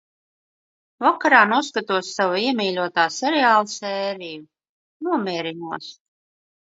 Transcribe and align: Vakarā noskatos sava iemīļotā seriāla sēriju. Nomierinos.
Vakarā 1.03 1.41
noskatos 1.49 2.07
sava 2.19 2.39
iemīļotā 2.43 3.05
seriāla 3.17 3.67
sēriju. 3.73 4.41
Nomierinos. 5.09 5.91